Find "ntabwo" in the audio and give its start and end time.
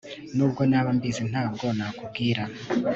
1.31-1.65